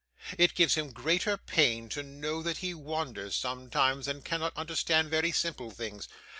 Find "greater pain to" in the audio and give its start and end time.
0.93-2.01